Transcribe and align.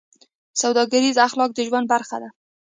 سوداګریز 0.61 1.15
اخلاق 1.27 1.51
د 1.53 1.59
ژوند 1.67 1.85
برخه 1.93 2.17
ده. 2.21 2.29